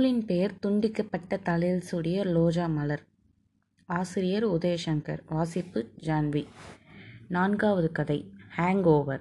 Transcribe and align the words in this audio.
நூலின் 0.00 0.24
பெயர் 0.24 0.52
துண்டிக்கப்பட்ட 0.66 1.42
தலையில் 1.42 1.80
சூடிய 1.80 2.22
லோஜா 2.24 2.68
மலர். 2.68 3.02
ஆசிரியர் 3.88 4.46
உதயசங்கர். 4.48 5.18
வாசிப்பு 5.26 5.88
ஜான்வி. 6.02 6.46
நான்காவது 7.28 7.92
கதை. 7.92 8.32
ஹேங் 8.56 8.82
ஓவர் 8.82 9.20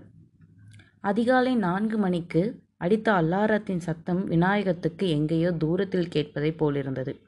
அதிகாலை 1.02 1.56
நான்கு 1.56 1.98
மணிக்கு 1.98 2.62
அடித்த 2.78 3.12
அல்லாரத்தின் 3.12 3.78
சத்தம் 3.78 4.32
விநாயகத்துக்கு 4.32 5.10
எங்கேயோ 5.10 5.52
தூரத்தில் 5.52 6.08
கேட்பதைப் 6.08 6.58
போலிருந்தது. 6.58 7.20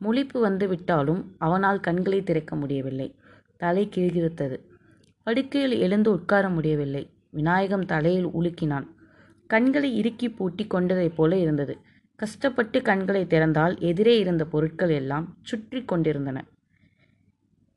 முழிப்பு 0.00 0.40
வந்து 0.40 0.68
விட்டாலும் 0.68 1.34
அவனால் 1.38 1.80
கண்களை 1.80 2.22
திறக்க 2.22 2.56
முடியவில்லை. 2.56 3.14
தலை 3.56 3.88
கிழிகிறுத்தது. 3.96 4.58
படுக்கையில் 5.22 5.78
எழுந்து 5.78 6.12
உட்கார 6.12 6.48
முடியவில்லை. 6.48 7.10
விநாயகம் 7.30 7.86
தலையில் 7.86 8.28
உலுக்கினான். 8.28 8.88
கண்களை 9.46 9.96
இறுக்கி 9.96 10.28
பூட்டி 10.30 10.66
கொண்டதைப் 10.66 11.14
போல 11.14 11.36
இருந்தது. 11.36 11.88
கஷ்டப்பட்டு 12.20 12.82
கண்களை 12.82 13.24
திறந்தால் 13.24 13.78
எதிரே 13.78 14.18
இருந்த 14.18 14.44
பொருட்கள் 14.44 14.88
எல்லாம் 14.88 15.36
சுற்றி 15.42 15.84
கொண்டிருந்தன. 15.84 16.44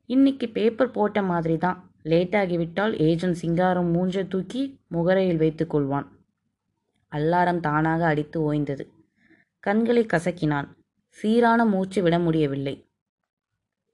இன்னைக்கு 0.06 0.48
பேப்பர் 0.48 0.90
போட்ட 0.90 1.22
மாதிரி 1.22 1.56
தான். 1.56 1.90
லேட்டாகிவிட்டால் 2.04 2.94
ஏஜென்ட் 2.98 3.32
சிங்காரம் 3.32 3.94
மூஞ்ச 3.94 4.28
தூக்கி 4.28 4.80
முகரையில் 4.88 5.36
வைத்து 5.36 5.66
கொள்வான். 5.66 6.06
அல்லாரம் 7.12 7.60
தானாக 7.60 8.06
அடித்து 8.06 8.52
ஓய்ந்தது. 8.52 8.86
கண்களை 9.58 10.06
கசக்கினான். 10.12 10.68
சீரான 11.08 11.64
மூச்சு 11.64 12.02
விட 12.02 12.18
முடியவில்லை. 12.18 12.88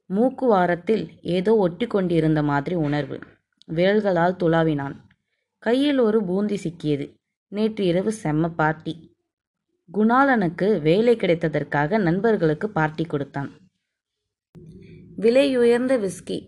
மூக்கு 0.07 0.47
வாரத்தில் 0.47 1.11
ஏதோ 1.21 1.57
ஒட்டி 1.57 1.87
கொண்டிருந்த 1.87 2.43
மாதிரி 2.43 2.75
உணர்வு. 2.75 3.19
விரல்களால் 3.67 4.37
துளாவினான். 4.37 4.97
கையில் 5.59 5.99
ஒரு 5.99 6.25
பூந்தி 6.25 6.59
சிக்கியது. 6.65 7.07
நேற்று 7.49 7.85
இரவு 7.85 8.13
செம்ம 8.23 8.49
பார்ட்டி 8.49 8.95
குணாளனுக்கு 9.95 10.67
வேலை 10.81 11.15
கிடைத்ததற்காக 11.17 11.99
நண்பர்களுக்கு 11.99 12.67
பார்ட்டி 12.71 13.05
கொடுத்தான். 13.05 13.51
விலையுயர்ந்த 15.23 15.95
விஸ்கி 16.05 16.39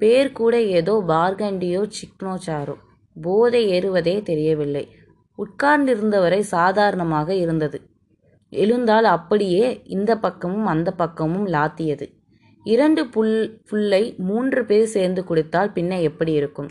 பேர் 0.00 0.30
கூட 0.32 0.54
ஏதோ 0.78 0.94
பார்கண்டியோ 1.08 1.82
சிக்னோ 1.98 2.34
சாரோ 2.46 2.74
போதை 3.16 3.62
ஏறுவதே 3.68 4.16
தெரியவில்லை. 4.22 4.84
உட்கார்ந்திருந்தவரை 5.38 6.40
சாதாரணமாக 6.56 7.34
இருந்தது. 7.34 7.78
எழுந்தால் 8.52 9.08
அப்படியே 9.16 9.66
இந்த 9.96 10.12
பக்கமும் 10.16 10.66
அந்த 10.66 10.90
பக்கமும் 10.92 11.46
லாத்தியது. 11.46 12.06
இரண்டு 12.66 13.02
புல் 13.06 13.36
புல்லை 13.68 14.02
மூன்று 14.28 14.60
பேர் 14.64 14.92
சேர்ந்து 14.96 15.20
குடித்தால் 15.24 15.74
பின்ன 15.74 15.92
எப்படி 16.02 16.32
இருக்கும்? 16.32 16.70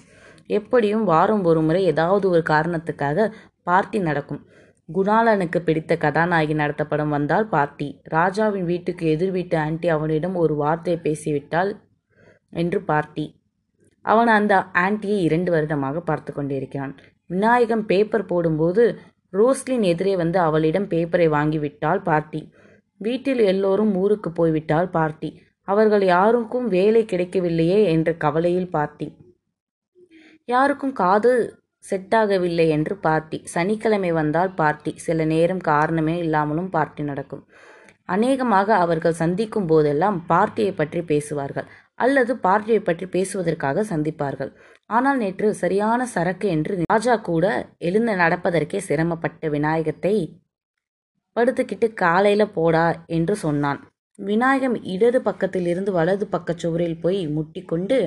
எப்படியும் 0.60 1.04
வாரம் 1.04 1.44
ஒரு 1.44 1.62
முறை 1.62 1.82
ஏதாவது 1.84 2.26
ஒரு 2.30 2.44
காரணத்துக்காக 2.50 3.28
பார்ட்டி 3.64 4.00
நடக்கும். 4.00 4.42
குணாளனுக்கு 4.92 5.60
பிடித்த 5.60 5.96
கதாநாயகி 5.98 6.54
நடத்தப்படும் 6.54 7.10
வந்தால் 7.10 7.48
பார்ட்டி 7.48 7.88
ராஜாவின் 8.08 8.66
வீட்டுக்கு 8.66 9.04
எதிர் 9.08 9.32
வீட்டு 9.32 9.56
ஆன்ட்டி 9.58 9.88
அவனிடம் 9.88 10.36
ஒரு 10.36 10.54
வார்த்தை 10.56 10.96
பேசிவிட்டால் 10.98 11.72
என்று 12.54 12.80
பார்ட்டி 12.82 13.26
அவன் 14.06 14.28
அந்த 14.28 14.54
ஆண்டியை 14.78 15.18
இரண்டு 15.22 15.50
வருடமாக 15.52 15.98
பார்த்து 16.00 16.32
கொண்டிருக்கிறான். 16.34 16.94
விநாயகம் 17.30 17.86
பேப்பர் 17.86 18.26
போடும்போது 18.26 18.84
ரோஸ்லின் 19.34 19.84
எதிரே 19.84 20.14
வந்து 20.16 20.40
அவளிடம் 20.40 20.88
பேப்பரை 20.88 21.28
வாங்கிவிட்டால் 21.28 22.02
பார்ட்டி 22.02 22.42
வீட்டில் 23.02 23.42
எல்லோரும் 23.44 23.94
ஊருக்கு 23.96 24.30
போய்விட்டால் 24.32 24.90
பார்ட்டி 24.90 25.30
அவர்கள் 25.68 26.04
யாருக்கும் 26.06 26.68
வேலை 26.68 27.02
கிடைக்கவில்லையே 27.06 27.80
என்ற 27.86 28.10
கவலையில் 28.16 28.70
பார்ட்டி 28.70 29.08
யாருக்கும் 30.50 30.94
காது 30.94 31.32
செட்டாகவில்லை 31.84 32.66
என்று 32.70 32.96
பார்ட்டி 33.06 33.38
சனிக்கிழமை 33.54 34.12
வந்தால் 34.12 34.52
பார்ட்டி 34.54 34.92
சில 35.06 35.26
நேரம் 35.26 35.62
காரணமே 35.72 36.16
இல்லாமலும் 36.18 36.70
பார்ட்டி 36.70 37.04
நடக்கும். 37.04 37.44
அநேகமாக 38.06 38.70
அவர்கள் 38.76 39.20
சந்திக்கும் 39.22 39.68
போதெல்லாம் 39.68 40.18
பார்ட்டியை 40.28 40.74
பற்றி 40.74 41.02
பேசுவார்கள். 41.02 41.68
அல்லது 41.96 42.34
பார்ட்டியை 42.38 42.82
பற்றி 42.82 43.06
பேசுவதற்காக 43.06 43.84
சந்திப்பார்கள். 43.84 44.52
ஆனால் 44.90 45.18
நேற்று 45.18 45.50
சரியான 45.54 46.06
சரக்கு 46.06 46.48
என்று 46.48 46.74
ராஜா 46.84 47.16
கூட 47.30 47.46
எழுந்து 47.78 48.14
நடப்பதற்கே 48.16 48.80
சிரமப்பட்ட 48.90 49.50
விநாயகத்தை 49.50 50.16
படுத்துக்கிட்டு 51.36 51.88
காலையில 51.94 52.44
போடா 52.58 52.86
என்று 53.18 53.36
சொன்னான். 53.36 53.80
விநாயகம் 54.20 54.76
இடது 54.94 55.20
பக்கத்தில் 55.22 55.68
இருந்து 55.68 55.92
வலது 55.92 56.26
பக்க 56.28 56.56
சுவரில் 56.64 57.00
போய் 57.04 57.22
முட்டிக்கொண்டு 57.36 57.98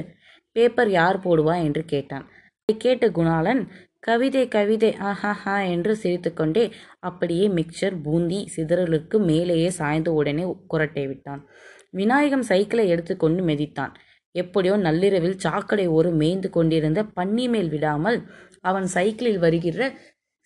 பேப்பர் 0.57 0.91
யார் 0.91 1.19
போடுவா? 1.25 1.55
என்று 1.67 1.83
கேட்டான். 1.85 2.27
இதை 2.69 2.75
கேட்ட 2.77 3.07
குணாளன் 3.09 3.61
கவிதை 4.01 4.43
கவிதை 4.49 4.89
ஆஹாஹா 5.09 5.57
என்று 5.67 5.93
சிரித்துக்கொண்டே 5.95 6.63
அப்படியே 7.01 7.47
மிக்சர் 7.49 7.97
பூந்தி 8.03 8.39
சிதறலுக்கு 8.55 9.17
மேலேயே 9.21 9.67
சாய்ந்த 9.71 10.09
உடனே 10.13 10.45
குரட்டை 10.73 11.05
விட்டான். 11.07 11.43
விநாயகம் 11.91 12.47
சைக்கிளை 12.49 12.87
எடுத்துக்கொண்டு 12.89 13.43
மெதித்தான். 13.45 13.93
எப்படியோ 14.35 14.77
நள்ளிரவில் 14.77 15.37
சாக்கடை 15.37 15.87
ஒரு 15.89 16.13
மேய்ந்து 16.13 16.51
கொண்டிருந்த 16.51 17.03
பன்னி 17.17 17.47
மேல் 17.49 17.71
விடாமல் 17.71 18.19
அவன் 18.63 18.89
சைக்கிளில் 18.97 19.39
வருகிற 19.39 19.91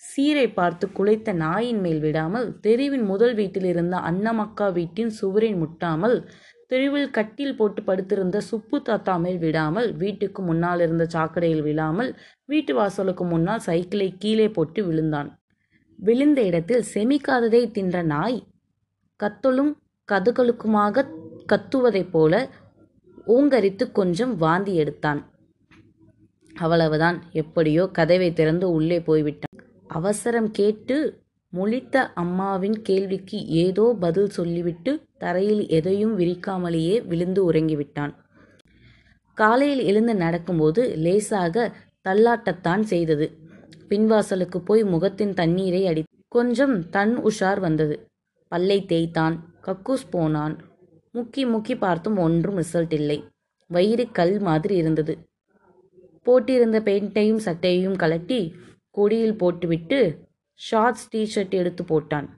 சீரை 0.02 0.46
பார்த்து 0.50 0.86
குலைத்த 0.98 1.32
நாயின் 1.38 1.80
மேல் 1.80 2.00
விடாமல் 2.00 2.48
தெருவின் 2.60 3.06
முதல் 3.06 3.34
வீட்டில் 3.34 3.70
இருந்த 3.72 3.96
அன்னமக்கா 4.08 4.68
வீட்டின் 4.72 5.12
சுவரின் 5.12 5.60
முட்டாமல் 5.62 6.18
தெருவில் 6.70 7.10
கட்டில் 7.10 7.56
போட்டு 7.56 7.82
படுத்திருந்த 7.82 8.38
சுப்பு 8.38 8.76
தாத்தா 8.82 9.16
மேல் 9.16 9.38
விடாமல் 9.38 9.88
வீட்டுக்கு 9.96 10.42
முன்னால் 10.42 10.80
இருந்த 10.80 11.04
சாக்கடையில் 11.12 11.62
விழாமல் 11.62 12.10
வீட்டு 12.44 12.74
வாசலுக்கு 12.74 13.24
முன்னால் 13.24 13.64
சைக்கிளை 13.66 14.08
கீழே 14.18 14.48
போட்டு 14.48 14.82
விழுந்தான். 14.84 15.30
விழுந்த 15.98 16.40
இடத்தில் 16.42 16.84
செமிக்காததை 16.94 17.62
தின்ற 17.70 18.02
நாய் 18.02 18.38
கத்தலும் 19.20 19.72
கதுகளுக்குமாக 20.08 21.06
கத்துவதைப் 21.52 22.12
போல 22.12 22.34
ஊங்கரித்து 23.26 23.84
கொஞ்சம் 23.92 24.36
வாந்தி 24.36 24.74
எடுத்தான். 24.74 25.20
அவ்வளவுதான். 26.54 27.18
எப்படியோ 27.32 27.82
கதவை 27.98 28.28
திறந்து 28.32 28.66
உள்ளே 28.70 29.00
போய்விட்டான். 29.00 29.56
அவசரம் 29.98 30.50
கேட்டு 30.50 30.96
முழித்த 31.52 31.96
அம்மாவின் 32.14 32.82
கேள்விக்கு 32.82 33.46
ஏதோ 33.46 33.96
பதில் 34.00 34.30
சொல்லிவிட்டு 34.30 34.92
தரையில் 35.18 35.68
எதையும் 35.68 36.18
விரிக்காமலேயே 36.18 37.06
விழுந்து 37.06 37.52
உறங்கிவிட்டான். 37.52 38.12
காலையில் 39.34 39.82
எழுந்து 39.84 40.14
நடக்கும்போது 40.14 40.96
லேசாக 40.96 41.72
தள்ளாட்டத்தான் 42.08 42.80
செய்தது. 42.80 43.26
பின்வாசலுக்கு 43.88 44.58
போய் 44.58 44.84
முகத்தின் 44.84 45.34
தண்ணீரை 45.34 45.86
அடி 45.86 46.02
கொஞ்சம் 46.28 46.88
தன் 46.88 47.14
உஷார் 47.24 47.60
வந்தது. 47.60 48.06
பல்லை 48.48 48.86
தேய்த்தான். 48.86 49.36
கக்கூஸ் 49.62 50.06
போனான். 50.10 50.54
முக்கி 51.14 51.42
முக்கி 51.54 51.78
பார்த்தும் 51.78 52.16
ஒன்றும் 52.16 52.56
ரிசல்ட் 52.56 52.92
இல்லை. 52.92 53.18
வயிறு 53.70 54.10
கல் 54.10 54.38
மாதிரி 54.38 54.74
இருந்தது. 54.74 55.14
போட்டிருந்த 56.26 56.78
பெயிண்டையும் 56.88 57.44
சட்டையையும் 57.44 57.98
கலட்டி 57.98 58.40
கொடியில் 58.90 59.38
போட்டுவிட்டு 59.38 60.26
ஷார்ட்ஸ் 60.66 61.06
டிஷர்ட் 61.16 61.54
எடுத்து 61.60 61.82
போட்டான். 61.84 62.28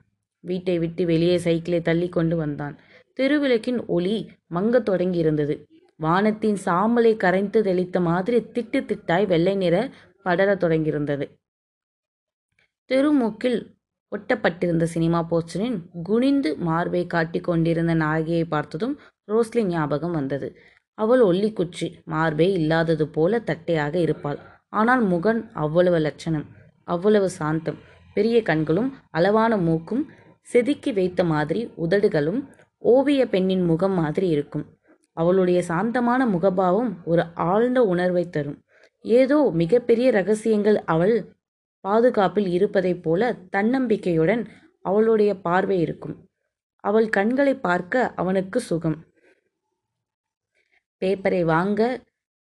வீட்டை 0.43 0.79
விட்டு 0.79 1.05
வெளியே 1.05 1.37
சைக்கிளை 1.37 1.81
தள்ளி 1.81 2.09
கொண்டு 2.09 2.35
வந்தான். 2.35 2.75
தெருவிளக்கின் 3.19 3.79
ஒளி 3.85 4.15
மங்கத் 4.53 4.89
தொடங்கியிருந்தது 4.89 5.55
வானத்தின் 5.99 6.57
சாம்பலை 6.65 7.11
கரைந்து 7.15 7.59
தெளித்த 7.63 7.99
மாதிரி 7.99 8.37
திட்டு 8.53 8.79
திட்டாய் 8.89 9.27
வெள்ளை 9.27 9.55
நிற 9.55 9.75
படரத் 10.25 10.61
தொடங்கியிருந்தது. 10.63 11.25
தெருமூக்கில் 12.89 13.59
ஒட்டப்பட்டிருந்த 14.11 14.83
சினிமா 14.83 15.19
போஸ்டரின் 15.31 15.77
குனிந்து 16.03 16.49
மார்பை 16.57 17.03
காட்டிக் 17.07 17.43
கொண்டிருந்த 17.43 17.93
நாயகியை 17.95 18.45
பார்த்ததும் 18.45 18.95
ரோஸ்லி 19.27 19.63
ஞாபகம் 19.65 20.11
வந்தது. 20.11 20.47
அவள் 20.97 21.21
ஒல்லிக்குச்சி 21.21 21.87
மார்பே 22.07 22.47
இல்லாதது 22.51 23.05
போல 23.07 23.39
தட்டையாக 23.39 23.95
இருப்பாள். 23.95 24.39
ஆனால் 24.73 25.03
முகன் 25.03 25.41
அவ்வளவு 25.53 25.99
லட்சணம் 25.99 26.45
அவ்வளவு 26.83 27.29
சாந்தம் 27.29 27.79
பெரிய 28.13 28.41
கண்களும் 28.41 28.93
அளவான 29.09 29.57
மூக்கும் 29.57 30.03
செதுக்கி 30.41 30.91
வைத்த 30.91 31.23
மாதிரி 31.23 31.71
உதடுகளும் 31.77 32.41
ஓவிய 32.77 33.25
பெண்ணின் 33.25 33.61
முகம் 33.61 33.93
மாதிரி 33.93 34.27
இருக்கும். 34.27 34.65
அவளுடைய 35.13 35.61
சாந்தமான 35.61 36.25
முகபாவம் 36.25 36.91
ஒரு 37.05 37.23
ஆழ்ந்த 37.33 37.83
உணர்வை 37.83 38.29
தரும். 38.29 38.63
ஏதோ 38.99 39.51
மிகப்பெரிய 39.53 40.11
ரகசியங்கள் 40.11 40.83
அவள் 40.83 41.15
பாதுகாப்பில் 41.79 42.47
இருப்பதைப் 42.47 43.03
போல 43.03 43.31
தன்னம்பிக்கையுடன் 43.51 44.45
அவளுடைய 44.81 45.31
பார்வை 45.35 45.79
இருக்கும். 45.79 46.15
அவள் 46.83 47.09
கண்களை 47.09 47.53
பார்க்க 47.55 48.13
அவனுக்கு 48.15 48.59
சுகம். 48.59 48.97
பேப்பரை 51.01 51.43
வாங்க 51.43 51.81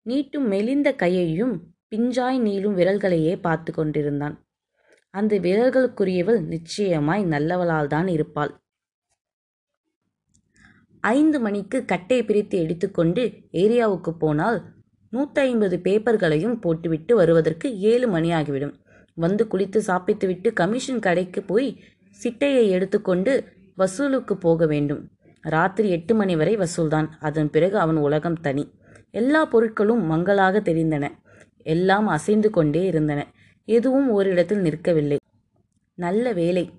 நீட்டும் 0.06 0.46
மெலிந்த 0.46 0.88
கையையும் 0.92 1.54
பிஞ்சாய் 1.90 2.38
நீளும் 2.46 2.76
விரல்களையே 2.76 3.40
பார்த்து 3.40 3.72
கொண்டிருந்தான். 3.72 4.36
அந்த 5.14 5.38
விரல்களுக்குரியவள் 5.38 6.40
நிச்சயமாய் 6.44 7.24
நல்லவளால் 7.24 7.86
தான் 7.86 8.06
இருப்பாள். 8.06 8.52
ஐந்து 11.00 11.40
மணிக்கு 11.40 11.84
கட்டை 11.84 12.24
பிரித்து 12.24 12.58
எடுத்துக்கொண்டு 12.58 13.22
ஏரியாவுக்கு 13.52 14.10
போனால் 14.10 14.58
நூற்றி 15.12 15.40
ஐம்பது 15.40 15.76
பேப்பர்களையும் 15.84 16.60
போட்டுவிட்டு 16.60 17.14
வருவதற்கு 17.14 17.78
ஏழு 17.78 18.08
மணி 18.08 18.32
ஆகிவிடும் 18.32 18.74
வந்து 19.14 19.46
குளித்து 19.50 19.78
சாப்பிட்டுவிட்டு 19.78 20.52
கமிஷன் 20.52 20.98
கடைக்கு 20.98 21.42
போய் 21.42 21.68
சிட்டையை 22.22 22.68
எடுத்துக்கொண்டு 22.68 23.32
வசூலுக்கு 23.76 24.34
போக 24.34 24.66
வேண்டும். 24.66 25.02
ராத்திரி 25.44 25.88
எட்டு 25.90 26.14
மணி 26.14 26.36
வரை 26.36 26.56
வசூல்தான். 26.56 27.08
அதன் 27.20 27.50
பிறகு 27.50 27.78
அவன் 27.78 27.96
உலகம் 27.96 28.40
தனி. 28.40 28.64
எல்லா 29.10 29.40
பொருட்களும் 29.52 30.02
மங்களாக 30.04 30.60
தெரிந்தன. 30.60 31.08
எல்லாம் 31.66 32.06
அசைந்து 32.06 32.50
கொண்டே 32.50 32.82
இருந்தன. 32.86 33.20
எதுவும் 33.68 34.08
ஓரிடத்தில் 34.08 34.62
நிற்கவில்லை. 34.62 35.16
நல்ல 35.94 36.32
வேலை 36.32 36.70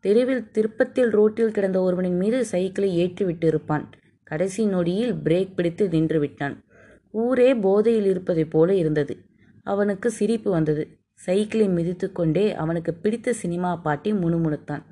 தெருவில் 0.00 0.50
திருப்பத்தில் 0.50 1.10
ரோட்டில் 1.10 1.50
கிடந்த 1.50 1.80
ஒருவனின் 1.80 2.16
மீது 2.16 2.44
சைக்கிளை 2.44 2.90
ஏற்றிவிட்டு 2.98 3.44
இருப்பான் 3.44 3.90
கடைசி 4.24 4.66
நொடியில் 4.66 5.14
பிரேக் 5.14 5.54
பிடித்து 5.54 5.88
நின்று 5.88 6.18
விட்டான் 6.18 6.64
ஊரே 7.10 7.54
போதையில் 7.54 8.04
இருப்பதைப் 8.04 8.50
போல 8.50 8.74
இருந்தது. 8.74 9.14
அவனுக்கு 9.62 10.10
சிரிப்பு 10.10 10.50
வந்தது. 10.50 10.88
சைக்கிளை 11.14 11.68
மிதித்து 11.68 12.12
கொண்டே 12.12 12.54
அவனுக்கு 12.54 12.94
பிடித்த 12.94 13.32
சினிமா 13.32 13.76
பாட்டி 13.76 14.12
முணுமுணுத்தான். 14.12 14.84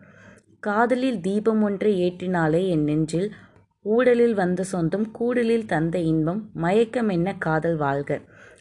காதலில் 0.61 1.21
தீபம் 1.21 1.63
ஒன்றை 1.63 1.93
ஏற்றினாலே 2.01 2.69
என் 2.69 2.83
நெஞ்சில் 2.83 3.33
ஊடலில் 3.83 4.35
வந்த 4.35 4.63
சொந்தம் 4.63 5.11
கூடலில் 5.21 5.67
தந்த 5.67 5.99
இன்பம் 5.99 6.51
மயக்கம் 6.55 7.09
என்ன 7.09 7.35
காதல் 7.39 7.77
வாழ்க. 7.77 8.21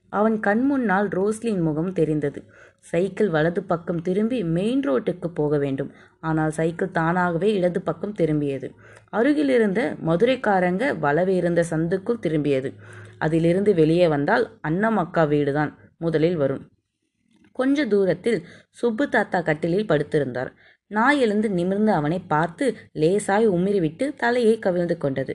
அவன் 0.09 0.39
கண் 0.39 0.61
முன்னால் 0.61 1.07
ரோஸ்லின் 1.07 1.61
முகம் 1.61 1.93
தெரிந்தது. 1.93 2.43
சைக்கிள் 2.91 3.29
வலது 3.29 3.61
பக்கம் 3.63 4.01
திரும்பி 4.01 4.37
மெயின் 4.57 4.83
ரோட்டுக்கு 4.87 5.27
போக 5.33 5.57
வேண்டும். 5.57 5.89
ஆனால் 6.19 6.51
சைக்கிள் 6.51 6.91
தானாகவே 6.91 7.49
இடது 7.53 7.79
பக்கம் 7.81 8.15
திரும்பியது. 8.19 8.67
அருகில் 9.09 9.49
இருந்த 9.49 9.81
மதுரைக்காரங்க 10.05 10.83
வளவு 11.05 11.33
இருந்த 11.39 11.61
சந்துக்குள் 11.71 12.23
திரும்பியது. 12.25 12.71
அதிலிருந்து 13.17 13.71
வெளியே 13.73 14.07
வந்தால் 14.07 14.45
அண்ணமக்கா 14.67 15.23
வீடுதான் 15.27 15.71
முதலில் 15.97 16.35
வரும். 16.35 16.63
கொஞ்ச 17.51 17.85
தூரத்தில் 17.85 18.39
சுப்பு 18.69 19.05
தாத்தா 19.09 19.39
கட்டிலில் 19.41 19.89
படுத்திருந்தார். 19.89 20.51
நாய் 20.91 21.19
எழுந்து 21.19 21.47
நிமிர்ந்து 21.49 21.91
அவனை 21.91 22.19
பார்த்து 22.27 22.65
லேசாய் 22.93 23.45
உமிறிவிட்டு 23.55 24.05
தலையை 24.17 24.55
கவிழ்ந்து 24.59 24.95
கொண்டது. 24.97 25.33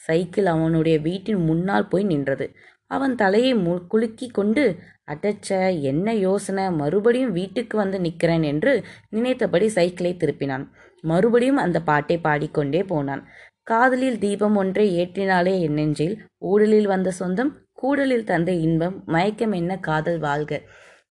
சைக்கிள் 0.00 0.46
அவனுடைய 0.46 0.96
வீட்டின் 0.98 1.40
முன்னால் 1.44 1.88
போய் 1.88 2.04
நின்றது. 2.04 2.46
அவன் 2.90 3.14
தலையை 3.14 3.52
மு 3.56 3.72
குலுக்கி 3.88 4.26
கொண்டு 4.28 4.64
அடச்ச 5.08 5.48
என்ன 5.80 6.14
யோசனை 6.14 6.70
மறுபடியும் 6.70 7.32
வீட்டுக்கு 7.32 7.76
வந்து 7.76 8.00
நிற்கிறேன் 8.00 8.42
என்று 8.42 8.72
நினைத்தபடி 9.08 9.68
சைக்கிளை 9.68 10.12
திருப்பினான். 10.18 10.64
மறுபடியும் 11.04 11.56
அந்த 11.56 11.78
பாட்டை 11.80 12.16
பாடிக்கொண்டே 12.18 12.82
போனான். 12.82 13.22
காதலில் 13.62 14.18
தீபம் 14.18 14.56
ஒன்றை 14.56 14.86
ஏற்றினாலே 14.98 15.60
என் 15.60 15.72
நெஞ்சில் 15.72 16.16
ஊடலில் 16.38 16.86
வந்த 16.86 17.10
சொந்தம் 17.10 17.52
கூடலில் 17.82 18.24
தந்த 18.24 18.50
இன்பம் 18.52 19.02
மயக்கம் 19.06 19.52
என்ன 19.52 19.72
காதல் 19.78 20.18
வாழ்க. 20.18 20.60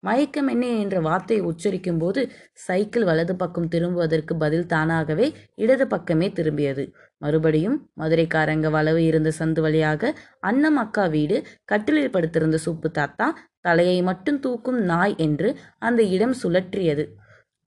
மயக்கம் 0.01 0.49
என்ன 0.49 0.65
என்ற 0.67 1.01
வார்த்தையை 1.01 1.47
உச்சரிக்கும் 1.47 1.99
போது 1.99 2.21
சைக்கிள் 2.53 3.05
வலது 3.05 3.35
பக்கம் 3.37 3.69
திரும்புவதற்கு 3.69 4.37
பதில் 4.37 4.67
தானாகவே 4.67 5.33
இடது 5.55 5.87
பக்கமே 5.87 6.29
திரும்பியது. 6.29 6.85
மறுபடியும் 7.23 7.77
மதுரைக்காரங்க 8.01 8.69
வளவு 8.71 8.97
இருந்த 8.97 9.31
சந்து 9.39 9.61
வழியாக 9.61 10.13
அண்ணம் 10.41 10.77
அக்கா 10.77 11.05
வீடு 11.07 11.37
கட்டிலில் 11.65 12.11
படுத்திருந்த 12.11 12.57
சுப்பு 12.57 12.91
தாத்தா 12.91 13.27
தலையை 13.61 13.99
மட்டும் 14.03 14.41
தூக்கும் 14.41 14.81
நாய் 14.83 15.15
என்று 15.17 15.49
அந்த 15.79 16.03
இடம் 16.03 16.35
சுழற்றியது. 16.43 17.05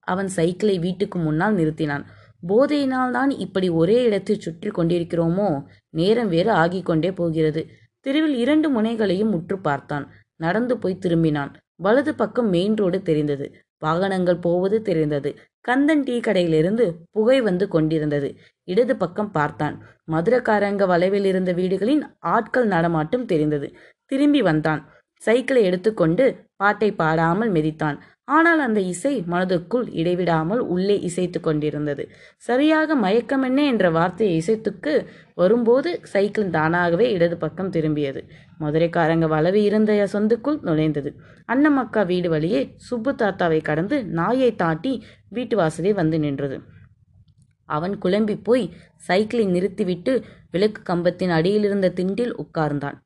அவன் 0.06 0.28
சைக்கிளை 0.28 0.78
வீட்டுக்கு 0.78 1.18
முன்னால் 1.18 1.54
நிறுத்தினான். 1.54 2.04
போதையினால் 2.48 3.10
தான் 3.10 3.30
இப்படி 3.30 3.68
ஒரே 3.68 3.96
இடத்தில் 4.02 4.40
சுற்றி 4.40 4.70
கொண்டிருக்கிறோமோ? 4.70 5.48
நேரம் 5.90 6.28
வேறு 6.28 6.52
ஆகிக்கொண்டே 6.52 7.10
போகிறது. 7.12 7.62
தெருவில் 8.06 8.36
இரண்டு 8.36 8.68
முனைகளையும் 8.70 9.32
உற்று 9.32 9.56
பார்த்தான். 9.58 10.06
நடந்து 10.36 10.74
போய் 10.78 11.02
திரும்பினான். 11.06 11.50
வலது 11.76 12.12
பக்கம் 12.14 12.48
மெயின் 12.48 12.76
ரோடு 12.76 12.98
தெரிந்தது. 13.02 13.46
வாகனங்கள் 13.78 14.38
போவது 14.38 14.76
தெரிந்தது. 14.82 15.30
கந்தன் 15.68 16.02
டீ 16.02 16.14
கடையிலிருந்து 16.20 16.84
புகை 17.10 17.38
வந்து 17.40 17.64
கொண்டிருந்தது. 17.68 18.28
இடது 18.64 18.94
பக்கம் 18.96 19.30
பார்த்தான். 19.30 19.74
மதுரக்காரங்க 20.10 20.84
வளைவில் 20.86 21.24
இருந்த 21.24 21.50
வீடுகளின் 21.52 22.02
ஆட்கள் 22.34 22.66
நடமாட்டம் 22.66 23.26
தெரிந்தது. 23.26 23.68
திரும்பி 24.06 24.40
வந்தான். 24.42 24.80
சைக்கிளை 25.22 25.62
எடுத்துக்கொண்டு 25.62 26.24
பாட்டை 26.56 26.88
பாடாமல் 26.92 27.52
மிதித்தான். 27.52 27.98
ஆனால் 28.28 28.58
அந்த 28.58 28.80
இசை 28.80 29.12
மனதுக்குள் 29.30 29.86
இடைவிடாமல் 29.90 30.58
உள்ளே 30.58 30.96
இசைத்து 31.00 31.40
கொண்டிருந்தது. 31.40 32.04
சரியாக 32.36 32.96
மயக்கமென்ன 32.96 33.60
என்ற 33.66 33.90
வார்த்தையை 33.90 34.32
இசைத்துக்கு 34.40 34.92
வரும்போது 35.34 36.00
சைக்கிள் 36.02 36.50
தானாகவே 36.50 37.06
இடது 37.10 37.36
பக்கம் 37.36 37.70
திரும்பியது. 37.70 38.22
மதுரைக்காரங்க 38.60 39.28
வளவி 39.28 39.62
இருந்த 39.62 40.08
சொந்துக்குள் 40.12 40.58
நுழைந்தது. 40.62 41.12
அண்ணமக்கா 41.48 42.06
வீடு 42.06 42.28
வழியே 42.28 42.62
சுப்பு 42.76 43.12
தாத்தாவை 43.12 43.62
கடந்து 43.62 44.04
நாயை 44.04 44.50
தாட்டி 44.56 44.92
வீட்டு 45.28 45.56
வாசலே 45.56 45.94
வந்து 45.94 46.18
நின்றது. 46.18 46.58
அவன் 47.68 47.94
குழம்பி 47.98 48.34
போய் 48.42 48.66
சைக்கிளை 48.96 49.46
நிறுத்திவிட்டு 49.46 50.12
விளக்கு 50.50 50.82
கம்பத்தின் 50.82 51.30
அடியிலிருந்த 51.30 51.88
திண்டில் 51.96 52.36
உட்கார்ந்தான். 52.44 52.96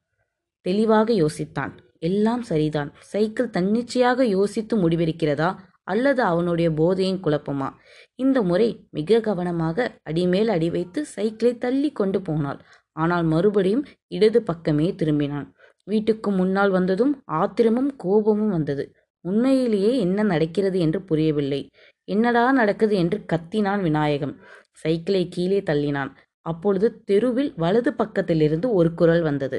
தெளிவாக 0.67 1.13
யோசித்தான். 1.13 1.73
எல்லாம் 2.03 2.43
சரிதான். 2.43 2.91
சைக்கிள் 3.03 3.51
தன்னிச்சையாக 3.51 4.27
யோசித்து 4.29 4.77
முடிவெடுக்கிறதா? 4.77 5.51
அல்லது 5.85 6.23
அவனுடைய 6.23 6.69
போதையின் 6.71 7.21
குழப்பமா? 7.23 7.69
இந்த 8.15 8.43
முறை 8.43 8.69
மிக 8.91 9.21
கவனமாக 9.21 9.99
அடிமேல் 10.03 10.49
அடி 10.49 10.71
வைத்து 10.71 11.01
சைக்கிளை 11.05 11.59
தள்ளி 11.59 11.91
கொண்டு 11.93 12.23
போனாள். 12.23 12.61
ஆனால் 12.93 13.25
மறுபடியும் 13.25 13.85
இடது 14.09 14.43
பக்கமே 14.43 14.95
திரும்பினான். 15.03 15.47
வீட்டுக்கு 15.85 16.31
முன்னால் 16.31 16.71
வந்ததும் 16.71 17.23
ஆத்திரமும் 17.25 17.91
கோபமும் 17.97 18.49
வந்தது. 18.49 18.85
உண்மையிலேயே 19.25 19.99
என்ன 19.99 20.23
நடக்கிறது 20.23 20.79
என்று 20.79 21.03
புரியவில்லை. 21.03 21.61
என்னடா 22.09 22.53
நடக்குது 22.53 22.95
என்று 22.97 23.19
கத்தினான் 23.33 23.83
விநாயகம். 23.83 24.35
சைக்கிளை 24.73 25.29
கீழே 25.29 25.61
தள்ளினான். 25.61 26.11
அப்பொழுது 26.47 27.03
தெருவில் 27.05 27.53
வலது 27.57 27.91
பக்கத்திலிருந்து 27.99 28.69
ஒரு 28.71 28.91
குரல் 28.95 29.23
வந்தது. 29.23 29.59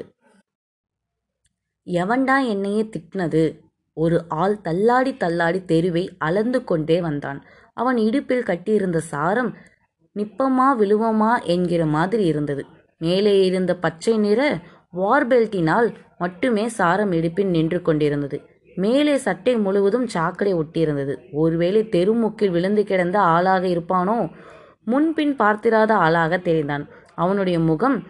எவன்டா 1.86 2.46
என்னையே 2.46 2.90
திட்டினது? 2.90 3.60
ஒரு 3.92 4.24
ஆள் 4.28 4.60
தள்ளாடி 4.60 5.16
தள்ளாடி 5.16 5.64
தெருவை 5.64 6.14
அளந்து 6.18 6.64
கொண்டே 6.64 7.00
வந்தான். 7.00 7.44
அவன் 7.74 7.96
இடுப்பில் 7.96 8.42
கட்டியிருந்த 8.42 8.98
சாரம் 8.98 9.54
நிப்பமா 10.16 10.74
விழுவமா 10.78 11.42
என்கிற 11.42 11.86
மாதிரி 11.86 12.24
இருந்தது. 12.24 12.64
மேலே 12.98 13.44
இருந்த 13.44 13.76
பச்சை 13.76 14.18
நிற 14.18 14.60
வார்பெல்ட்டினால் 14.96 15.94
மட்டுமே 16.18 16.68
சாரம் 16.68 17.12
இடுப்பில் 17.12 17.46
நின்று 17.46 17.82
கொண்டிருந்தது. 17.82 18.46
மேலே 18.74 19.16
சட்டை 19.16 19.56
முழுவதும் 19.56 20.06
சாக்கடை 20.06 20.54
ஒட்டியிருந்தது. 20.54 21.16
ஒருவேளை 21.32 21.84
தெருமுக்கில் 21.84 22.50
விழுந்து 22.50 22.84
கிடந்த 22.84 23.20
ஆளாக 23.20 23.66
இருப்பானோ? 23.66 24.30
முன்பின் 24.84 25.36
பார்த்திராத 25.36 25.94
ஆளாக 25.94 26.36
தெரிந்தான். 26.36 26.88
அவனுடைய 27.14 27.60
முகம் 27.60 28.02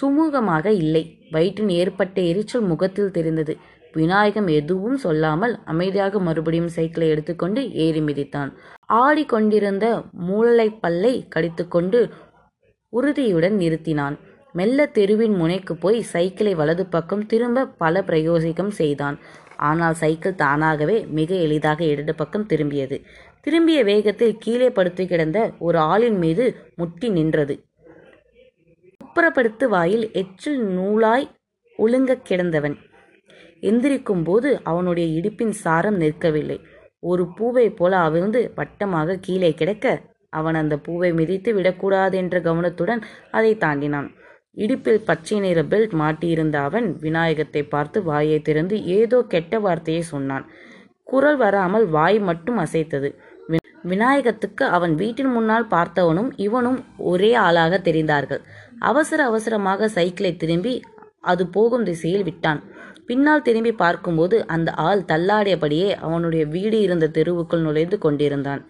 சுமூகமாக 0.00 0.66
இல்லை. 0.66 1.17
வயிற்றின் 1.30 1.68
ஏற்பட்ட 1.68 2.20
எரிச்சல் 2.20 2.60
முகத்தில் 2.60 3.10
தெரிந்தது. 3.10 3.56
விநாயகம் 3.92 4.46
எதுவும் 4.46 4.96
சொல்லாமல் 4.96 5.58
அமைதியாக 5.64 6.18
மறுபடியும் 6.18 6.68
சைக்கிளை 6.68 7.08
எடுத்துக்கொண்டு 7.08 7.72
ஏறி 7.72 8.00
மிதித்தான். 8.00 8.50
ஆடிக்கொண்டிருந்த 8.86 9.86
மூளைப்பல்லை 10.28 11.28
கடித்துக்கொண்டு 11.28 12.10
உறுதியுடன் 12.88 13.56
நிறுத்தினான். 13.58 14.16
மெல்ல 14.52 14.86
தெருவின் 14.86 15.34
முனைக்கு 15.34 15.76
போய் 15.76 16.00
சைக்கிளை 16.02 16.54
வலது 16.54 16.86
பக்கம் 16.86 17.26
திரும்ப 17.26 17.66
பல 17.66 18.02
பிரயோசிக்கம் 18.02 18.70
செய்தான். 18.70 19.18
ஆனால் 19.56 19.94
சைக்கிள் 19.94 20.34
தானாகவே 20.34 21.06
மிக 21.06 21.34
எளிதாக 21.34 21.84
இடது 21.84 22.14
பக்கம் 22.14 22.46
திரும்பியது. 22.46 23.02
திரும்பிய 23.40 23.84
வேகத்தில் 23.84 24.38
கீழே 24.38 24.70
படுத்து 24.70 25.06
கிடந்த 25.06 25.50
ஒரு 25.58 25.78
ஆளின் 25.78 26.18
மீது 26.18 26.44
முட்டி 26.76 27.08
நின்றது. 27.08 27.54
அப்புறப்படுத்து 29.18 29.64
வாயில் 29.68 30.04
எச்சில் 30.12 30.60
நூலாய் 30.66 31.24
ஒழுங்கக் 31.78 32.24
கிடந்தவன். 32.24 32.76
எந்திரிக்கும் 33.60 34.22
போது 34.24 34.60
அவனுடைய 34.62 35.20
இடுப்பின் 35.20 35.50
சாரம் 35.50 36.00
நிற்கவில்லை. 36.00 36.58
ஒரு 37.00 37.24
பூவை 37.36 37.70
போல 37.70 37.96
அவிழ்ந்து 37.96 38.52
வட்டமாக 38.56 39.16
கீழே 39.20 39.50
கிடக்க 39.54 40.02
அவன் 40.30 40.54
அந்த 40.54 40.76
பூவை 40.76 41.12
மிதித்து 41.12 41.54
விடக்கூடாது 41.54 42.16
என்ற 42.16 42.40
கவனத்துடன் 42.40 43.02
அதை 43.30 43.56
தாண்டினான். 43.56 44.08
இடுப்பில் 44.52 45.04
பச்சை 45.04 45.40
நிற 45.40 45.62
பெல்ட் 45.62 45.96
மாட்டியிருந்த 46.02 46.54
அவன் 46.54 46.96
விநாயகத்தை 47.00 47.62
பார்த்து 47.62 48.02
வாயை 48.02 48.40
திறந்து 48.40 48.84
ஏதோ 48.84 49.20
கெட்ட 49.28 49.58
வார்த்தையை 49.58 50.02
சொன்னான். 50.02 50.46
குரல் 51.04 51.36
வராமல் 51.36 51.88
வாய் 51.88 52.20
மட்டும் 52.20 52.58
அசைத்தது. 52.58 53.10
விநாயகத்துக்கு 53.82 54.64
அவன் 54.68 54.94
வீட்டின் 54.94 55.32
முன்னால் 55.32 55.66
பார்த்தவனும் 55.70 56.30
இவனும் 56.36 56.84
ஒரே 56.96 57.34
ஆளாக 57.34 57.78
தெரிந்தார்கள். 57.78 58.42
அவசர 58.80 59.24
அவசரமாக 59.24 59.88
சைக்கிளை 59.88 60.36
திரும்பி 60.36 60.82
அது 61.20 61.46
போகும் 61.46 61.84
திசையில் 61.84 62.22
விட்டான். 62.22 62.62
பின்னால் 63.06 63.42
திரும்பி 63.42 63.72
பார்க்கும்போது 63.72 64.46
அந்த 64.46 64.70
ஆள் 64.70 65.02
தள்ளாடியபடியே 65.02 65.90
அவனுடைய 66.00 66.46
வீடு 66.46 66.80
இருந்த 66.80 67.06
தெருவுக்குள் 67.08 67.60
நுழைந்து 67.60 67.98
கொண்டிருந்தான். 67.98 68.62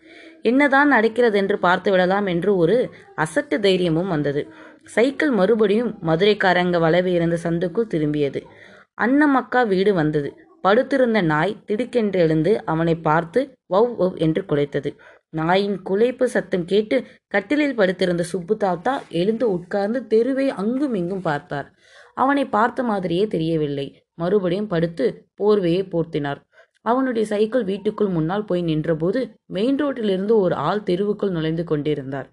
என்னதான் 0.42 0.88
நடக்கிறது 0.88 1.38
என்று 1.38 1.58
பார்த்து 1.58 1.90
விடலாம் 1.90 2.26
என்று 2.26 2.56
ஒரு 2.56 2.90
அசட்டு 3.16 3.58
தைரியமும் 3.60 4.08
வந்தது. 4.08 4.46
சைக்கிள் 4.84 5.30
மறுபடியும் 5.30 5.98
மதுரைக்காரங்க 6.06 6.76
வளவு 6.78 7.06
இருந்த 7.06 7.38
சந்துக்குள் 7.42 7.90
திரும்பியது. 7.94 8.42
அன்னமக்கா 9.00 9.66
வீடு 9.66 9.94
வந்தது. 9.94 10.30
படுத்திருந்த 10.62 11.20
நாய் 11.22 11.62
திடுக்கென்று 11.66 12.14
எழுந்து 12.14 12.64
அவனை 12.64 12.94
பார்த்து 12.94 13.40
வவ் 13.68 13.92
வவ் 13.98 14.16
என்று 14.16 14.44
குலைத்தது. 14.48 14.90
நாயின் 15.32 15.82
குலைப்பு 15.84 16.24
சத்தம் 16.24 16.64
கேட்டு 16.64 16.96
கட்டிலில் 17.26 17.74
படுத்திருந்த 17.74 18.22
சுப்பு 18.22 18.56
தாத்தா 18.56 19.02
எழுந்து 19.10 19.50
உட்கார்ந்து 19.50 20.06
தெருவை 20.06 20.46
அங்கும் 20.50 20.94
இங்கும் 20.94 21.20
பார்த்தார். 21.20 21.68
அவனை 22.14 22.44
பார்த்த 22.46 22.82
மாதிரியே 22.82 23.26
தெரியவில்லை. 23.26 23.86
மறுபடியும் 24.14 24.66
படுத்து 24.66 25.06
போர்வையை 25.40 25.82
போர்த்தினார். 25.88 26.40
அவனுடைய 26.80 27.24
சைக்கிள் 27.26 27.64
வீட்டுக்குள் 27.64 28.08
முன்னால் 28.08 28.44
போய் 28.44 28.62
நின்றபோது 28.62 29.20
மெயின் 29.46 29.76
ரோட்டிலிருந்து 29.76 30.34
ஒரு 30.36 30.54
ஆள் 30.54 30.80
தெருவுக்குள் 30.80 31.30
நுழைந்து 31.30 31.64
கொண்டிருந்தார். 31.64 32.28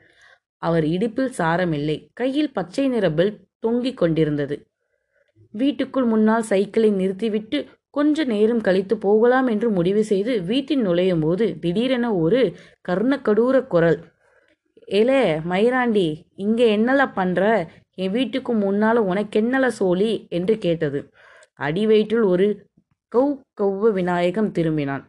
அவர் 0.61 0.85
இடுப்பில் 0.85 1.31
சாரமில்லை. 1.37 1.97
கையில் 2.13 2.53
பச்சை 2.53 2.87
நிற 2.87 3.09
பெல்ட் 3.09 3.39
தொங்கிக் 3.59 3.97
கொண்டிருந்தது. 3.97 4.55
வீட்டுக்குள் 5.53 6.05
முன்னால் 6.05 6.41
சைக்கிளை 6.41 6.89
நிறுத்திவிட்டு 6.91 7.59
கொஞ்ச 7.97 8.23
நேரம் 8.31 8.61
கழித்து 8.67 8.95
போகலாம் 8.97 9.47
என்று 9.47 9.67
முடிவு 9.69 10.01
செய்து 10.11 10.33
வீட்டில் 10.41 10.83
நுழையும் 10.87 11.23
போது 11.25 11.45
திடீரென 11.63 12.05
ஒரு 12.23 12.41
கர்ணக்கடூர 12.87 13.55
குரல். 13.73 13.99
ஏலே 14.99 15.21
மயிராண்டி 15.51 16.07
இங்கே 16.45 16.67
என்னல 16.77 17.03
பண்ற? 17.13 17.41
என் 18.03 18.11
வீட்டுக்கு 18.11 18.53
முன்னால் 18.53 18.99
உனக்கு 19.11 19.35
என்னல 19.41 19.67
சோழி? 19.79 20.11
என்று 20.29 20.55
கேட்டது. 20.57 20.99
அடி 21.59 21.83
வயிற்றில் 21.87 22.25
ஒரு 22.33 22.47
கௌ 23.13 23.25
கௌவ 23.61 23.91
விநாயகம் 23.91 24.51
திரும்பினான். 24.57 25.03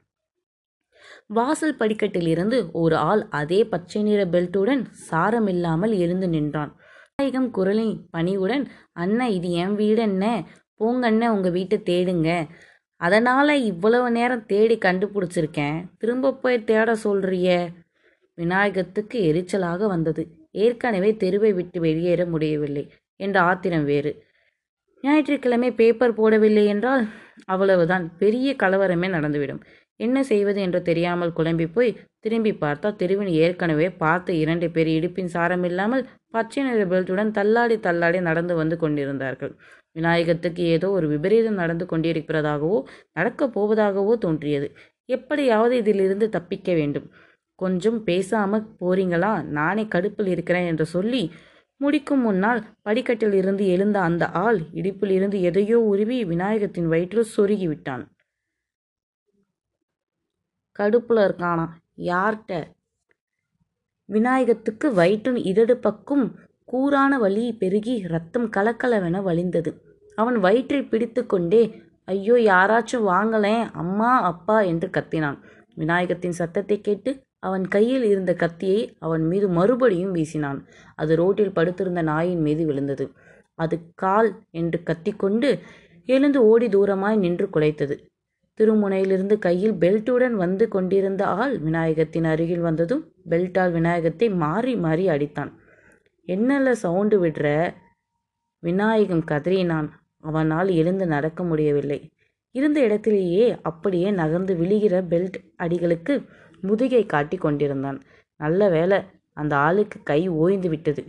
வாசல் 1.36 1.78
படிக்கட்டிலிருந்து 1.80 2.58
ஒரு 2.82 2.96
ஆள் 3.10 3.22
அதே 3.40 3.60
பச்சை 3.64 4.00
நிற 4.02 4.20
பெல்ட்டுடன் 4.26 4.82
சாரமில்லாமல் 5.08 5.94
எழுந்து 6.04 6.28
நின்றான். 6.28 6.72
விநாயகம் 7.10 7.50
குரலின் 7.50 7.94
பணிவுடன் 8.10 8.64
அண்ணா 8.94 9.26
இது 9.38 9.50
என் 9.62 9.74
வீடு 9.74 10.02
என்ன 10.08 10.24
போங்கண்ணே 10.80 11.28
உங்கள் 11.34 11.54
வீட்டை 11.56 11.78
தேடுங்க. 11.90 12.30
அதனால் 13.00 13.62
இவ்வளவு 13.62 14.10
நேரம் 14.10 14.46
தேடி 14.46 14.78
கண்டுபிடிச்சிருக்கேன். 14.78 15.84
திரும்ப 15.98 16.32
போய் 16.32 16.64
தேட 16.64 16.94
சொல்கிறிய 16.94 17.68
விநாயகத்துக்கு 18.38 19.18
எரிச்சலாக 19.30 19.86
வந்தது. 19.86 20.22
ஏற்கனவே 20.52 21.16
தெருவை 21.16 21.52
விட்டு 21.52 21.80
வெளியேற 21.80 22.26
முடியவில்லை. 22.26 22.84
என்ற 23.16 23.40
ஆத்திரம் 23.40 23.84
வேறு. 23.84 24.24
ஞாயிற்றுக்கிழமை 25.02 25.70
பேப்பர் 25.72 26.14
போடவில்லை 26.14 26.66
என்றால் 26.66 27.08
அவ்வளவுதான். 27.44 28.16
பெரிய 28.18 28.54
கலவரமே 28.58 29.08
நடந்துவிடும். 29.08 29.60
என்ன 30.00 30.16
செய்வது 30.22 30.60
என்று 30.60 30.80
தெரியாமல் 30.82 31.34
குழம்பி 31.38 31.66
போய் 31.72 31.90
திரும்பி 32.20 32.52
பார்த்தால் 32.54 32.96
தெருவின் 32.96 33.30
ஏற்கனவே 33.44 33.88
பார்த்த 34.02 34.32
இரண்டு 34.34 34.66
பேர் 34.70 34.90
இடுப்பின் 34.96 35.30
சாரமில்லாமல் 35.34 36.04
பச்சை 36.30 36.62
நிற 36.64 36.82
பெல்ட்டுடன் 36.86 37.30
தள்ளாடி 37.30 37.76
தள்ளாடி 37.78 38.20
நடந்து 38.20 38.54
வந்து 38.54 38.76
கொண்டிருந்தார்கள். 38.76 39.52
விநாயகத்துக்கு 39.94 40.62
ஏதோ 40.76 40.88
ஒரு 40.90 41.06
விபரீதம் 41.08 41.54
நடந்து 41.54 41.84
கொண்டிருக்கிறதாகவோ 41.84 42.78
நடக்கப் 43.12 43.54
போவதாகவோ 43.54 44.14
தோன்றியது. 44.18 44.68
எப்படியாவது 45.08 45.74
இதிலிருந்து 45.76 46.28
தப்பிக்க 46.28 46.70
வேண்டும். 46.72 47.06
கொஞ்சம் 47.58 47.98
பேசாம 48.06 48.60
போறீங்களா? 48.80 49.32
நானே 49.50 49.84
கடுப்பில் 49.86 50.26
இருக்கிறேன் 50.26 50.66
என்று 50.66 50.86
சொல்லி 50.86 51.22
முடிக்கும் 51.80 52.20
முன்னால் 52.20 52.60
படிக்கட்டில் 52.82 53.32
இருந்து 53.32 53.64
எழுந்த 53.66 53.98
அந்த 54.00 54.24
ஆள் 54.44 54.58
இடுப்பில் 54.72 55.10
இருந்து 55.10 55.38
எதையோ 55.40 55.78
உருவி 55.92 56.18
விநாயகத்தின் 56.24 56.88
வயிற்றில் 56.88 57.32
சொருகி 57.36 57.66
விட்டான். 57.68 58.04
கடுப்பில் 60.78 61.22
இருக்கானா? 61.26 61.66
யார்கிட்ட? 62.02 62.52
விநாயகத்துக்கு 64.08 64.86
வயிற்றின் 64.92 65.40
இடது 65.42 65.74
பக்கம் 65.76 66.24
கூரான 66.72 67.12
வலி 67.18 67.44
பெருகி 67.58 67.94
ரத்தம் 68.06 68.48
கலக்கலவென 68.56 69.16
வழிந்தது. 69.22 69.70
அவன் 70.18 70.38
வயிற்றை 70.40 70.80
பிடித்து 70.82 71.22
கொண்டே 71.26 71.62
ஐயோ 72.04 72.36
யாராச்சும் 72.50 73.06
வாங்கலேன் 73.06 73.64
அம்மா 73.72 74.10
அப்பா 74.22 74.60
என்று 74.60 74.88
கத்தினான். 74.88 75.38
விநாயகத்தின் 75.74 76.36
சத்தத்தை 76.40 76.76
கேட்டு 76.80 77.10
அவன் 77.38 77.64
கையில் 77.68 78.04
இருந்த 78.04 78.32
கத்தியை 78.34 78.80
அவன் 78.98 79.24
மீது 79.26 79.48
மறுபடியும் 79.48 80.14
வீசினான். 80.14 80.60
அது 80.94 81.16
ரோட்டில் 81.16 81.52
படுத்திருந்த 81.52 82.02
நாயின் 82.02 82.40
மீது 82.40 82.62
விழுந்தது. 82.66 83.06
அது 83.58 83.76
கால் 83.94 84.30
என்று 84.50 84.78
கத்திக்கொண்டு 84.82 85.50
எழுந்து 86.08 86.40
ஓடி 86.44 86.66
தூரமாய் 86.68 87.18
நின்று 87.18 87.46
குலைத்தது. 87.52 87.96
திருமுனையிலிருந்து 88.60 89.38
கையில் 89.38 89.74
பெல்ட்டுடன் 89.74 90.36
வந்து 90.36 90.68
கொண்டிருந்த 90.68 91.26
ஆள் 91.26 91.58
விநாயகத்தின் 91.58 92.24
அருகில் 92.24 92.60
வந்ததும் 92.60 93.02
பெல்ட்டால் 93.30 93.72
விநாயகத்தை 93.72 94.30
மாறி 94.30 94.76
மாறி 94.76 95.08
அடித்தான். 95.08 95.50
என்னல்ல 96.28 96.70
சவுண்டு 96.70 97.24
விடுற? 97.24 97.74
விநாயகம் 98.62 99.24
கதறினான். 99.30 99.88
அவனால் 100.20 100.68
எழுந்து 100.68 101.06
நடக்க 101.06 101.42
முடியவில்லை. 101.44 101.98
இருந்த 102.54 102.80
இடத்திலேயே 102.80 103.56
அப்படியே 103.62 104.10
நகர்ந்து 104.10 104.54
விழுகிற 104.54 104.94
பெல்ட் 105.10 105.38
அடிகளுக்கு 105.58 106.14
முதுகை 106.60 107.06
காட்டி 107.06 107.36
கொண்டிருந்தான். 107.36 107.98
நல்ல 108.40 108.68
வேளை 108.68 108.98
அந்த 109.32 109.56
ஆளுக்கு 109.56 109.98
கை 110.02 110.28
ஓய்ந்து 110.28 110.68
விட்டது. 110.68 111.02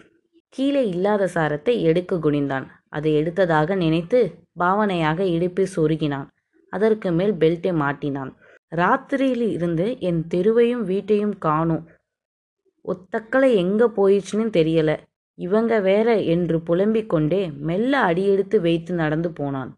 கீழே 0.50 0.88
இல்லாத 0.88 1.28
சாரத்தை 1.28 1.82
எடுக்க 1.82 2.16
குனிந்தான். 2.16 2.66
அதை 2.88 3.12
எடுத்ததாக 3.22 3.76
நினைத்து 3.76 4.20
பாவனையாக 4.60 5.20
இடுப்பில் 5.26 5.74
சொருகினான். 5.76 6.28
அதற்கு 6.70 7.12
மேல் 7.12 7.34
பெல்ட்டை 7.34 7.74
மாட்டினான். 7.74 8.32
ராத்திரியில் 8.76 9.50
இருந்து 9.52 10.00
என் 10.00 10.26
தெருவையும் 10.34 10.84
வீட்டையும் 10.84 11.38
காணும். 11.38 11.88
ஒத்தக்களை 12.86 13.54
எங்க 13.54 13.88
போயிடுச்சுன்னு 13.88 14.50
தெரியல. 14.60 14.98
இவங்க 15.34 15.80
வேற 15.80 16.22
என்று 16.22 16.62
புலம்பிக் 16.62 17.10
கொண்டே 17.10 17.52
மெல்ல 17.52 18.00
அடியெடுத்து 18.00 18.62
வைத்து 18.62 18.94
நடந்து 18.94 19.32
போனான். 19.32 19.78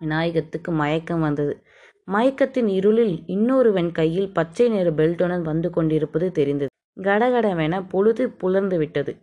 விநாயகத்துக்கு 0.00 0.70
மயக்கம் 0.70 1.20
வந்தது. 1.20 1.62
மயக்கத்தின் 2.06 2.66
இருளில் 2.66 3.22
இன்னொருவன் 3.26 3.92
கையில் 3.92 4.32
பச்சை 4.32 4.68
நிற 4.68 4.90
பெல்ட்டுடன் 4.90 5.42
வந்து 5.42 5.70
கொண்டிருப்பது 5.70 6.32
தெரிந்தது. 6.32 6.70
கடகடவென 6.96 7.84
பொழுது 7.88 8.30
புலர்ந்து 8.30 8.78
விட்டது. 8.78 9.16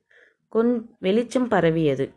கொன் 0.47 0.89
வெளிச்சம் 0.99 1.47
பரவியது. 1.47 2.09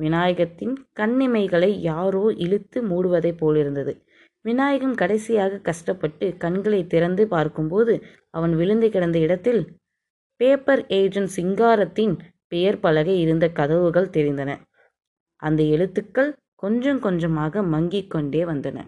விநாயகத்தின் 0.00 0.74
கண்ணிமைகளை 1.00 1.70
யாரோ 1.80 2.32
இழுத்து 2.36 2.78
மூடுவதைப் 2.82 3.36
போலிருந்தது. 3.36 3.92
விநாயகம் 4.40 4.94
கடைசியாக 4.94 5.58
கஷ்டப்பட்டு 5.58 6.36
கண்களை 6.36 6.86
திறந்து 6.86 7.28
பார்க்கும்போது 7.28 8.04
அவன் 8.30 8.56
விழுந்து 8.56 8.90
கிடந்த 8.90 9.18
இடத்தில் 9.18 9.78
பேப்பர் 10.40 10.86
ஏஜென்ட் 10.86 11.32
சிங்காரத்தின் 11.36 12.18
பெயர் 12.48 12.80
பலகை 12.80 13.20
இருந்த 13.20 13.48
கதவுகள் 13.48 14.10
தெரிந்தன. 14.10 14.50
அந்த 15.42 15.62
எழுத்துக்கள் 15.62 16.30
கொஞ்சம் 16.54 17.00
கொஞ்சமாக 17.00 17.62
மங்கிக் 17.62 18.10
கொண்டே 18.10 18.44
வந்தன. 18.44 18.78